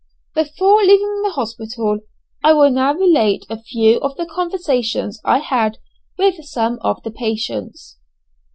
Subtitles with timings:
[0.33, 1.99] Before leaving the hospital,
[2.43, 5.77] I will now relate a few of the conversations I had
[6.17, 7.99] with some of the patients.